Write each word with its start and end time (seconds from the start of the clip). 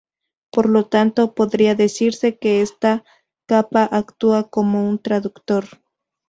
Por 0.51 0.67
lo 0.67 0.87
tanto, 0.89 1.35
podría 1.35 1.75
decirse 1.75 2.39
que 2.39 2.63
esta 2.63 3.03
capa 3.45 3.83
actúa 3.85 4.49
como 4.49 4.89
un 4.89 4.97
traductor. 4.97 5.65